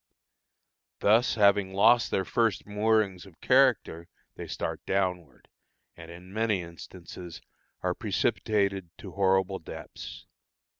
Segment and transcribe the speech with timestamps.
[1.01, 5.47] Thus having lost their first moorings of character, they start downward,
[5.95, 7.39] and in many instances
[7.83, 10.25] are precipitated to horrible depths.